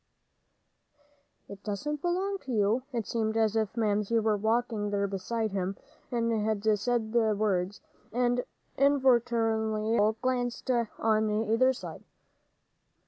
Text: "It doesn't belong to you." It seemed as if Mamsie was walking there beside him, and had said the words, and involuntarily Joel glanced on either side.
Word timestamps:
"It 1.47 1.63
doesn't 1.63 2.01
belong 2.01 2.39
to 2.39 2.51
you." 2.51 2.81
It 2.91 3.05
seemed 3.05 3.37
as 3.37 3.55
if 3.55 3.77
Mamsie 3.77 4.17
was 4.17 4.41
walking 4.41 4.89
there 4.89 5.05
beside 5.05 5.51
him, 5.51 5.77
and 6.11 6.31
had 6.43 6.63
said 6.79 7.11
the 7.13 7.35
words, 7.35 7.81
and 8.11 8.43
involuntarily 8.79 9.95
Joel 9.99 10.13
glanced 10.19 10.71
on 10.71 11.29
either 11.29 11.71
side. 11.71 12.03